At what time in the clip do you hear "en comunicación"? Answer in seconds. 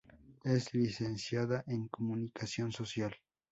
1.67-2.71